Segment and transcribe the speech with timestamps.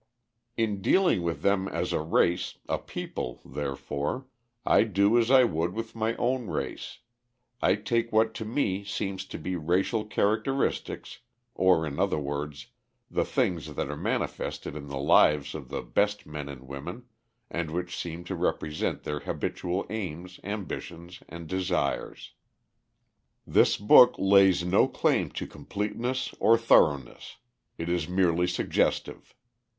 [0.57, 4.25] In dealing with them as a race, a people, therefore,
[4.65, 6.97] I do as I would with my own race,
[7.61, 11.19] I take what to me seem to be racial characteristics,
[11.53, 12.69] or in other words,
[13.11, 17.03] the things that are manifested in the lives of the best men and women,
[17.51, 22.33] and which seem to represent their habitual aims, ambitions, and desires.
[23.45, 27.35] This book lays no claim to completeness or thoroughness.
[27.77, 29.35] It is merely suggestive.